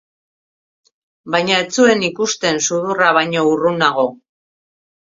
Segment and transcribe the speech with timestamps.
[1.35, 4.13] Baina ez zuen ikusten sudurra baino urrunago.